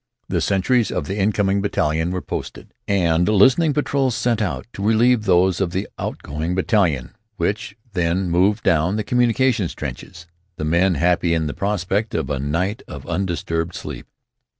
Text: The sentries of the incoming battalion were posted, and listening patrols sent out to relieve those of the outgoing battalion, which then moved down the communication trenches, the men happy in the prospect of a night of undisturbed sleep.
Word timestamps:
The 0.29 0.41
sentries 0.41 0.89
of 0.91 1.05
the 1.05 1.19
incoming 1.19 1.61
battalion 1.61 2.09
were 2.09 2.23
posted, 2.23 2.73
and 2.87 3.29
listening 3.29 3.71
patrols 3.71 4.15
sent 4.15 4.41
out 4.41 4.65
to 4.73 4.81
relieve 4.81 5.25
those 5.25 5.61
of 5.61 5.69
the 5.73 5.87
outgoing 5.99 6.55
battalion, 6.55 7.11
which 7.37 7.75
then 7.93 8.27
moved 8.27 8.63
down 8.63 8.95
the 8.95 9.03
communication 9.03 9.67
trenches, 9.67 10.25
the 10.55 10.65
men 10.65 10.95
happy 10.95 11.35
in 11.35 11.45
the 11.45 11.53
prospect 11.53 12.15
of 12.15 12.31
a 12.31 12.39
night 12.39 12.81
of 12.87 13.05
undisturbed 13.05 13.75
sleep. 13.75 14.07